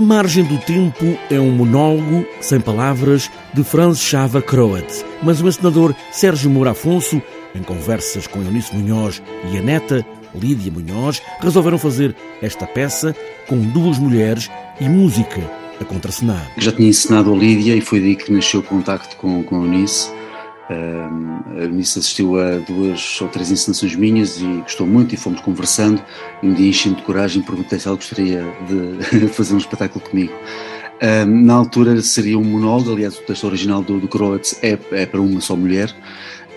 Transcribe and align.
A 0.00 0.02
Margem 0.02 0.44
do 0.44 0.56
Tempo 0.56 1.04
é 1.30 1.38
um 1.38 1.50
monólogo, 1.50 2.24
sem 2.40 2.58
palavras, 2.58 3.30
de 3.52 3.62
Franz 3.62 4.00
Chava 4.00 4.40
Croat, 4.40 5.04
mas 5.22 5.42
o 5.42 5.46
encenador 5.46 5.94
Sérgio 6.10 6.48
Moura 6.48 6.70
Afonso, 6.70 7.20
em 7.54 7.62
conversas 7.62 8.26
com 8.26 8.40
Eunice 8.40 8.74
Munhoz 8.74 9.22
e 9.52 9.58
a 9.58 9.60
neta 9.60 10.02
Lídia 10.34 10.72
Munhoz, 10.72 11.20
resolveram 11.40 11.76
fazer 11.76 12.16
esta 12.40 12.66
peça 12.66 13.14
com 13.46 13.60
duas 13.60 13.98
mulheres 13.98 14.50
e 14.80 14.88
música 14.88 15.42
a 15.78 15.84
contracenar. 15.84 16.50
Já 16.56 16.72
tinha 16.72 16.88
ensinado 16.88 17.34
a 17.34 17.36
Lídia 17.36 17.76
e 17.76 17.82
foi 17.82 18.00
daí 18.00 18.16
que 18.16 18.32
nasceu 18.32 18.60
o 18.60 18.62
contacto 18.62 19.14
com, 19.18 19.42
com 19.42 19.56
a 19.56 19.66
Eunice. 19.66 20.10
A 20.70 21.62
Eunice 21.62 21.98
assistiu 21.98 22.40
a 22.40 22.58
duas 22.58 23.20
ou 23.20 23.28
três 23.28 23.50
encenações 23.50 23.94
minhas 23.96 24.40
e 24.40 24.46
gostou 24.62 24.86
muito 24.86 25.14
e 25.14 25.18
fomos 25.18 25.40
conversando. 25.40 26.02
E 26.42 26.46
um 26.46 26.54
dia 26.54 26.68
enchi-me 26.68 26.94
de 26.94 27.02
coragem 27.02 27.42
e 27.42 27.44
perguntei 27.44 27.78
se 27.78 27.88
ela 27.88 27.96
gostaria 27.96 28.44
de 28.68 29.28
fazer 29.34 29.54
um 29.54 29.58
espetáculo 29.58 30.04
comigo. 30.04 30.32
na 31.26 31.54
altura 31.54 32.00
seria 32.02 32.38
um 32.38 32.44
monólogo, 32.44 32.92
aliás, 32.92 33.18
o 33.18 33.22
texto 33.22 33.44
original 33.44 33.82
do, 33.82 33.98
do 33.98 34.08
Croats 34.08 34.58
é, 34.62 34.78
é 34.92 35.06
para 35.06 35.20
uma 35.20 35.40
só 35.40 35.56
mulher 35.56 35.94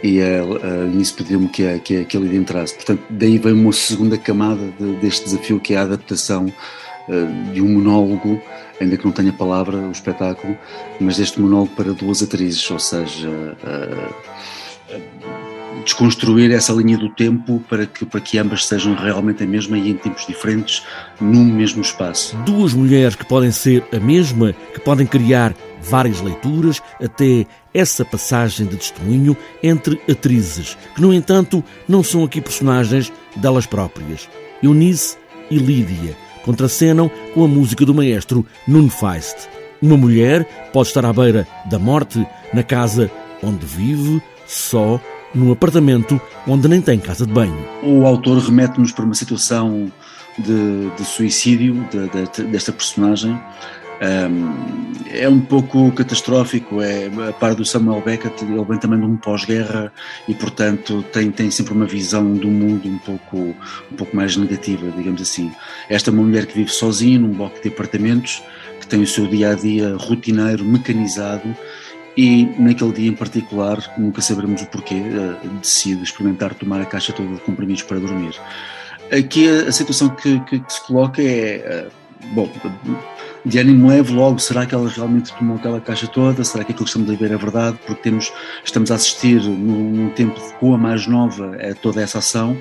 e 0.04 0.22
a, 0.22 0.44
Eunice 0.84 1.14
pediu-me 1.14 1.48
que, 1.48 1.80
que, 1.80 2.06
que 2.06 2.18
Lídia 2.18 2.38
entrasse. 2.38 2.76
Portanto, 2.76 3.02
daí 3.10 3.38
vem 3.38 3.54
uma 3.54 3.72
segunda 3.72 4.18
camada 4.18 4.74
de, 4.78 4.96
deste 4.98 5.24
desafio 5.24 5.60
que 5.60 5.74
é 5.74 5.78
a 5.78 5.84
adaptação 5.84 6.52
de 7.52 7.62
um 7.62 7.74
monólogo, 7.74 8.42
ainda 8.80 8.98
que 8.98 9.06
não 9.06 9.12
tenha 9.12 9.34
palavra, 9.34 9.78
o 9.78 9.92
espetáculo, 9.92 10.58
mas 11.00 11.18
deste 11.18 11.40
monólogo 11.40 11.72
para 11.76 11.94
duas 11.94 12.22
atrizes, 12.24 12.70
ou 12.72 12.80
seja, 12.80 13.30
uh, 13.30 14.14
desconstruir 15.84 16.52
essa 16.52 16.72
linha 16.72 16.98
do 16.98 17.10
tempo 17.10 17.62
para 17.70 17.86
que, 17.86 18.06
para 18.06 18.22
que 18.22 18.38
ambas 18.38 18.66
sejam 18.66 18.96
realmente 18.96 19.44
a 19.44 19.48
mesma 19.48 19.78
e 19.78 19.90
em 19.90 19.96
tempos 19.96 20.26
diferentes, 20.26 20.84
num 21.20 21.44
mesmo 21.44 21.82
espaço. 21.82 22.38
Duas 22.46 22.74
mulheres 22.74 23.16
que 23.16 23.26
podem 23.26 23.52
ser 23.52 23.84
a 23.92 24.00
mesma, 24.00 24.54
que 24.74 24.80
podem 24.80 25.06
criar 25.06 25.54
várias 25.82 26.22
leituras, 26.22 26.82
até 27.04 27.46
essa 27.74 28.06
passagem 28.06 28.66
de 28.66 28.78
testemunho 28.78 29.36
entre 29.62 30.00
atrizes, 30.10 30.78
que, 30.96 31.02
no 31.02 31.14
entanto, 31.14 31.62
não 31.88 32.02
são 32.02 32.24
aqui 32.24 32.40
personagens 32.40 33.12
delas 33.36 33.66
próprias. 33.66 34.30
Eunice 34.62 35.18
e 35.52 35.58
Lídia 35.58 36.16
contracenam 36.44 37.10
com 37.34 37.44
a 37.44 37.48
música 37.48 37.86
do 37.86 37.94
maestro 37.94 38.46
Nuno 38.68 38.90
Feist. 38.90 39.50
Uma 39.82 39.98
mulher 39.98 40.46
pode 40.72 40.90
estar 40.90 41.06
à 41.06 41.12
beira 41.12 41.48
da 41.66 41.80
morte 41.80 42.26
na 42.54 42.64
casa 42.64 43.10
onde 43.42 43.66
vive, 43.66 44.22
só, 44.48 45.00
num 45.34 45.52
apartamento 45.52 46.22
onde 46.48 46.68
nem 46.68 46.82
tem 46.82 47.00
casa 47.00 47.26
de 47.26 47.34
banho. 47.34 47.58
O 47.84 48.06
autor 48.06 48.38
remete-nos 48.40 48.92
para 48.92 49.04
uma 49.04 49.16
situação 49.16 49.92
de, 50.38 50.90
de 50.96 51.06
suicídio 51.06 51.88
de, 51.92 52.08
de, 52.08 52.44
desta 52.52 52.72
personagem 52.72 53.40
é 55.14 55.30
um 55.30 55.40
pouco 55.40 55.92
catastrófico, 55.92 56.82
é 56.82 57.08
a 57.30 57.34
par 57.34 57.54
do 57.54 57.64
Samuel 57.64 58.02
Beckett, 58.02 58.44
ele 58.44 58.64
vem 58.66 58.80
também 58.80 59.00
de 59.00 59.06
um 59.06 59.16
pós-guerra 59.16 59.94
e, 60.28 60.34
portanto, 60.34 61.04
tem, 61.14 61.32
tem 61.32 61.52
sempre 61.52 61.74
uma 61.74 61.86
visão 61.86 62.34
do 62.34 62.48
mundo 62.48 62.90
um 62.90 62.98
pouco, 62.98 63.38
um 63.38 63.96
pouco 63.96 64.16
mais 64.16 64.36
negativa, 64.36 64.92
digamos 64.98 65.22
assim. 65.22 65.52
Esta 65.88 66.10
é 66.10 66.14
uma 66.14 66.24
mulher 66.24 66.48
que 66.48 66.56
vive 66.56 66.72
sozinha 66.72 67.20
num 67.20 67.32
bloco 67.32 67.62
de 67.62 67.70
apartamentos, 67.70 68.44
que 68.80 68.88
tem 68.88 69.02
o 69.02 69.08
seu 69.08 69.28
dia 69.28 69.52
a 69.52 69.54
dia 69.54 69.96
rotineiro, 69.98 70.66
mecanizado, 70.66 71.56
e 72.18 72.46
naquele 72.60 72.92
dia 72.92 73.10
em 73.10 73.16
particular, 73.16 73.80
nunca 73.98 74.22
saberemos 74.22 74.62
o 74.62 74.68
porquê, 74.68 74.96
uh, 74.96 75.50
decide 75.60 76.04
experimentar 76.04 76.54
tomar 76.54 76.82
a 76.82 76.86
caixa 76.86 77.14
toda 77.14 77.34
de 77.36 77.42
comprimidos 77.42 77.84
para 77.84 78.00
dormir. 78.00 78.36
Aqui 79.12 79.50
a, 79.50 79.70
a 79.70 79.72
situação 79.72 80.10
que, 80.10 80.40
que, 80.42 80.60
que, 80.60 80.74
se 80.74 80.86
coloca 80.86 81.22
é, 81.22 81.88
uh, 81.88 82.26
bom, 82.34 82.50
ânimo 83.60 83.88
leve 83.88 84.14
logo, 84.14 84.40
será 84.40 84.66
que 84.66 84.74
ela 84.74 84.90
realmente 84.90 85.34
tomou 85.34 85.58
aquela 85.58 85.82
caixa 85.82 86.08
toda? 86.08 86.44
Será 86.44 86.64
que 86.64 86.72
aquilo 86.72 86.86
que 86.86 86.90
estamos 86.90 87.10
a 87.10 87.16
ver 87.16 87.32
é 87.32 87.38
verdade? 87.38 87.78
Porque 87.86 88.02
temos, 88.02 88.32
estamos 88.64 88.90
a 88.90 88.96
assistir 88.96 89.42
num, 89.42 90.10
tempo 90.12 90.40
com 90.60 90.74
a 90.74 90.78
mais 90.78 91.08
nova 91.08 91.58
a 91.58 91.76
toda 91.76 92.02
essa 92.02 92.20
ação, 92.20 92.58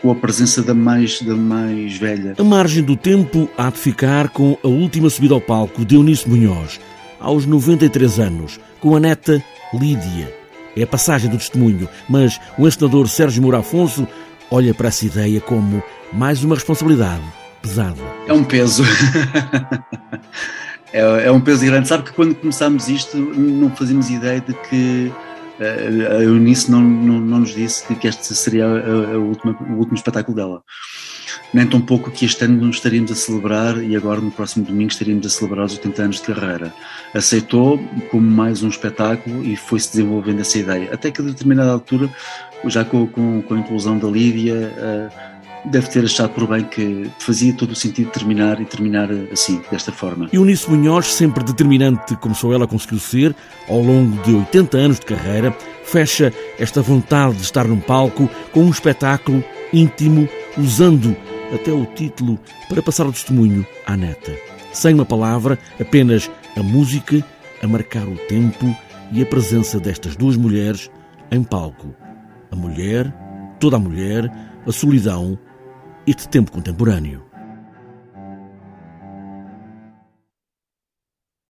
com 0.00 0.10
a 0.10 0.14
presença 0.14 0.62
da 0.62 0.72
mais, 0.72 1.20
da 1.20 1.34
mais 1.34 1.96
velha. 1.96 2.34
A 2.38 2.44
margem 2.44 2.82
do 2.82 2.96
tempo 2.96 3.48
há 3.58 3.70
de 3.70 3.78
ficar 3.78 4.28
com 4.28 4.56
a 4.62 4.68
última 4.68 5.10
subida 5.10 5.34
ao 5.34 5.40
palco 5.40 5.84
de 5.84 5.96
Eunice 5.96 6.28
Munhoz, 6.28 6.80
aos 7.18 7.44
93 7.44 8.20
anos, 8.20 8.60
com 8.80 8.94
a 8.94 9.00
neta 9.00 9.42
Lídia. 9.74 10.32
É 10.76 10.84
a 10.84 10.86
passagem 10.86 11.28
do 11.28 11.36
testemunho, 11.36 11.88
mas 12.08 12.40
o 12.56 12.68
encenador 12.68 13.08
Sérgio 13.08 13.42
Moura 13.42 13.58
Afonso 13.58 14.06
olha 14.48 14.72
para 14.72 14.88
essa 14.88 15.04
ideia 15.04 15.40
como 15.40 15.82
mais 16.12 16.44
uma 16.44 16.54
responsabilidade 16.54 17.39
pesada. 17.60 18.00
É 18.26 18.32
um 18.32 18.44
peso. 18.44 18.82
é, 20.92 21.26
é, 21.26 21.32
um 21.32 21.40
peso 21.40 21.64
grande. 21.64 21.88
Sabe 21.88 22.04
que 22.04 22.12
quando 22.12 22.34
começámos 22.34 22.88
isto 22.88 23.16
não 23.16 23.70
fazíamos 23.70 24.10
ideia 24.10 24.40
de 24.40 24.54
que 24.54 25.12
eh, 25.60 26.16
a 26.18 26.22
Eunice 26.22 26.70
não, 26.70 26.80
não, 26.80 27.20
não 27.20 27.40
nos 27.40 27.54
disse 27.54 27.94
que 27.94 28.08
este 28.08 28.34
seria 28.34 28.66
a, 28.66 29.14
a 29.14 29.18
última, 29.18 29.56
o 29.68 29.74
último 29.74 29.96
espetáculo 29.96 30.36
dela. 30.36 30.62
Nem 31.52 31.66
tão 31.66 31.80
pouco 31.80 32.10
que 32.10 32.24
este 32.24 32.44
ano 32.44 32.64
nos 32.64 32.76
estaríamos 32.76 33.10
a 33.10 33.14
celebrar 33.14 33.82
e 33.82 33.96
agora 33.96 34.20
no 34.20 34.30
próximo 34.30 34.64
domingo 34.64 34.90
estaríamos 34.90 35.26
a 35.26 35.30
celebrar 35.30 35.66
os 35.66 35.72
80 35.72 36.02
anos 36.02 36.16
de 36.16 36.22
carreira. 36.22 36.72
Aceitou 37.12 37.78
como 38.10 38.28
mais 38.30 38.62
um 38.62 38.68
espetáculo 38.68 39.44
e 39.44 39.56
foi-se 39.56 39.90
desenvolvendo 39.90 40.40
essa 40.40 40.58
ideia. 40.58 40.88
Até 40.92 41.10
que 41.10 41.20
a 41.20 41.24
determinada 41.24 41.72
altura, 41.72 42.08
já 42.66 42.84
com, 42.84 43.06
com, 43.06 43.42
com 43.42 43.54
a 43.54 43.58
inclusão 43.58 43.98
da 43.98 44.08
Lídia, 44.08 44.72
uh, 44.76 45.39
deve 45.64 45.88
ter 45.88 46.04
achado 46.04 46.30
por 46.30 46.46
bem 46.46 46.64
que 46.64 47.10
fazia 47.18 47.52
todo 47.52 47.72
o 47.72 47.76
sentido 47.76 48.10
terminar 48.10 48.60
e 48.60 48.64
terminar 48.64 49.08
assim, 49.32 49.60
desta 49.70 49.92
forma. 49.92 50.28
E 50.32 50.36
Eunice 50.36 50.70
Munhoz, 50.70 51.06
sempre 51.06 51.44
determinante 51.44 52.16
como 52.16 52.34
só 52.34 52.52
ela 52.52 52.66
conseguiu 52.66 52.98
ser, 52.98 53.34
ao 53.68 53.80
longo 53.80 54.22
de 54.22 54.34
80 54.34 54.78
anos 54.78 55.00
de 55.00 55.06
carreira, 55.06 55.56
fecha 55.84 56.32
esta 56.58 56.80
vontade 56.80 57.36
de 57.36 57.42
estar 57.42 57.66
num 57.66 57.80
palco 57.80 58.28
com 58.52 58.60
um 58.60 58.70
espetáculo 58.70 59.42
íntimo, 59.72 60.28
usando 60.56 61.16
até 61.52 61.72
o 61.72 61.84
título 61.84 62.38
para 62.68 62.82
passar 62.82 63.06
o 63.06 63.12
testemunho 63.12 63.66
à 63.86 63.96
neta. 63.96 64.32
Sem 64.72 64.94
uma 64.94 65.04
palavra, 65.04 65.58
apenas 65.80 66.30
a 66.56 66.62
música 66.62 67.24
a 67.62 67.66
marcar 67.66 68.06
o 68.06 68.16
tempo 68.28 68.74
e 69.12 69.22
a 69.22 69.26
presença 69.26 69.78
destas 69.78 70.16
duas 70.16 70.36
mulheres 70.36 70.90
em 71.30 71.42
palco. 71.42 71.94
A 72.50 72.56
mulher, 72.56 73.12
toda 73.58 73.76
a 73.76 73.80
mulher, 73.80 74.30
a 74.66 74.72
solidão 74.72 75.38
este 76.10 76.26
tempo 76.28 76.50
contemporâneo. 76.50 77.29